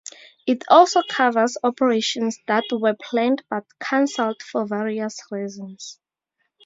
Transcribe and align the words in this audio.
It 0.47 0.63
also 0.67 1.03
covers 1.07 1.59
operations 1.63 2.39
that 2.47 2.63
were 2.71 2.95
planned 2.99 3.43
but 3.51 3.67
cancelled 3.79 4.41
for 4.41 4.65
various 4.65 5.19
reasons. 5.29 5.99